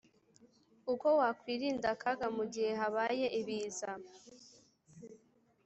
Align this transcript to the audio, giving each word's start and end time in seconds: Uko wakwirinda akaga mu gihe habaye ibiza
Uko 0.93 1.07
wakwirinda 1.19 1.87
akaga 1.95 2.27
mu 2.37 2.43
gihe 2.53 2.71
habaye 2.79 3.25
ibiza 3.39 3.91